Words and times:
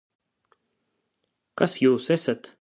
Kas 1.63 1.77
Jūs 1.83 2.09
esat? 2.17 2.53